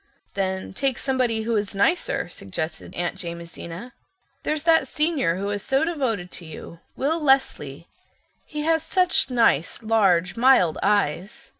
"Then 0.33 0.73
take 0.73 0.97
somebody 0.97 1.43
who 1.43 1.55
is 1.55 1.75
nicer" 1.75 2.27
suggested 2.27 2.95
Aunt 2.95 3.17
Jamesina. 3.21 3.93
"There's 4.41 4.63
that 4.63 4.87
Senior 4.87 5.35
who 5.37 5.49
is 5.51 5.61
so 5.61 5.83
devoted 5.83 6.31
to 6.31 6.45
you—Will 6.47 7.19
Leslie. 7.21 7.87
He 8.43 8.61
has 8.61 8.81
such 8.81 9.29
nice, 9.29 9.83
large, 9.83 10.35
mild 10.35 10.79
eyes." 10.81 11.49